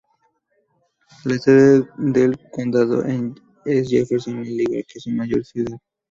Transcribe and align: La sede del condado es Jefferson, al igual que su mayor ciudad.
La 1.25 1.37
sede 1.37 1.87
del 1.95 2.35
condado 2.49 3.03
es 3.65 3.87
Jefferson, 3.87 4.39
al 4.39 4.47
igual 4.47 4.83
que 4.91 4.99
su 4.99 5.11
mayor 5.11 5.45
ciudad. 5.45 5.77